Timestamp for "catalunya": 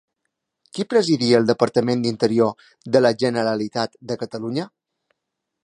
4.23-4.67